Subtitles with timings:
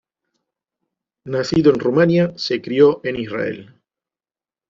[1.25, 3.79] Nacido en Rumanía, se crio en Israel.